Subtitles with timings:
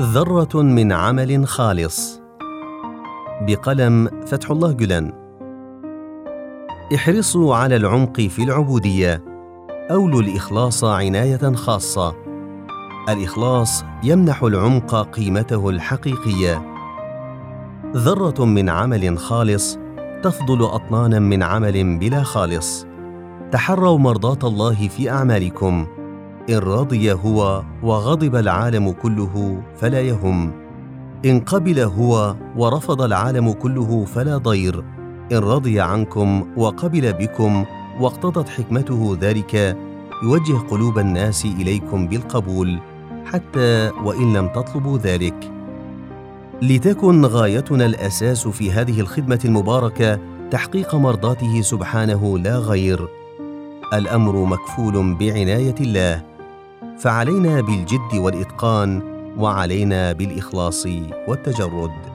[0.00, 2.20] ذرة من عمل خالص.
[3.46, 5.12] بقلم فتح الله جلان.
[6.94, 9.24] احرصوا على العمق في العبودية.
[9.90, 12.14] أولوا الإخلاص عناية خاصة.
[13.08, 16.62] الإخلاص يمنح العمق قيمته الحقيقية.
[17.96, 19.78] ذرة من عمل خالص
[20.22, 22.86] تفضل أطنانا من عمل بلا خالص.
[23.52, 25.86] تحروا مرضاة الله في أعمالكم.
[26.50, 30.52] إن رضي هو وغضب العالم كله فلا يهم.
[31.24, 34.84] إن قبل هو ورفض العالم كله فلا ضير.
[35.32, 37.64] إن رضي عنكم وقبل بكم
[38.00, 39.76] واقتضت حكمته ذلك
[40.22, 42.78] يوجه قلوب الناس إليكم بالقبول
[43.24, 45.50] حتى وإن لم تطلبوا ذلك.
[46.62, 50.18] لتكن غايتنا الأساس في هذه الخدمة المباركة
[50.50, 53.08] تحقيق مرضاته سبحانه لا غير.
[53.94, 56.33] الأمر مكفول بعناية الله.
[57.04, 59.02] فعلينا بالجد والإتقان
[59.38, 60.86] وعلينا بالإخلاص
[61.28, 62.13] والتجرد.